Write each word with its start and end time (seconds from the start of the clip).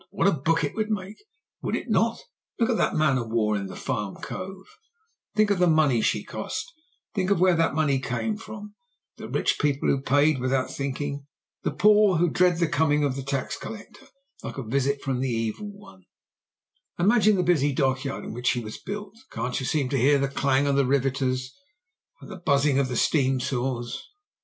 What 0.09 0.25
a 0.27 0.31
book 0.31 0.63
it 0.63 0.73
would 0.73 0.89
make, 0.89 1.23
would 1.61 1.75
it 1.75 1.87
not? 1.87 2.19
Look 2.57 2.71
at 2.71 2.77
that 2.77 2.95
man 2.95 3.19
o' 3.19 3.23
war 3.27 3.55
in 3.55 3.67
Farm 3.75 4.15
Cove; 4.15 4.65
think 5.35 5.51
of 5.51 5.59
the 5.59 5.67
money 5.67 6.01
she 6.01 6.23
cost, 6.23 6.73
think 7.13 7.29
of 7.29 7.39
where 7.39 7.53
that 7.55 7.75
money 7.75 7.99
came 7.99 8.35
from 8.35 8.73
the 9.17 9.29
rich 9.29 9.59
people 9.59 9.87
who 9.87 10.01
paid 10.01 10.39
without 10.39 10.71
thinking, 10.71 11.27
the 11.61 11.69
poor 11.69 12.17
who 12.17 12.31
dreaded 12.31 12.57
the 12.61 12.67
coming 12.67 13.03
of 13.03 13.15
the 13.15 13.21
tax 13.21 13.55
collector 13.57 14.07
like 14.41 14.57
a 14.57 14.63
visit 14.63 15.03
from 15.03 15.19
the 15.19 15.29
Evil 15.29 15.69
One; 15.71 16.05
imagine 16.97 17.35
the 17.35 17.43
busy 17.43 17.71
dockyard 17.71 18.25
in 18.25 18.33
which 18.33 18.47
she 18.47 18.59
was 18.59 18.79
built 18.79 19.15
can't 19.31 19.59
you 19.59 19.67
seem 19.67 19.87
to 19.89 19.99
hear 19.99 20.17
the 20.17 20.27
clang 20.29 20.65
of 20.65 20.75
the 20.77 20.85
riveters 20.87 21.53
and 22.21 22.31
the 22.31 22.37
buzzing 22.43 22.79
of 22.79 22.87
the 22.87 22.97
steam 22.97 23.39
saws? 23.39 24.03